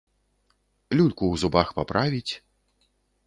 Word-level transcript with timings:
Люльку 0.97 1.23
ў 1.27 1.35
зубах 1.43 1.67
паправіць. 1.79 2.33